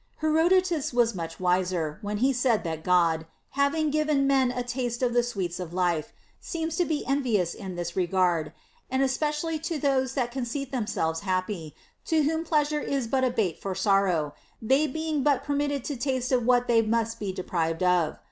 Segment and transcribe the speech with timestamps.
[0.21, 5.03] Hero dotus was much wiser, when he said that God, having given men a taste
[5.03, 8.51] of the sweets of life, seems to be en vious in this regard,*
[8.89, 11.75] and especially to those that conceit themselves happy,
[12.05, 15.95] to whom pleasure is but a bait for sor row, they being but permitted to
[15.95, 18.17] taste of what they must be deprived of.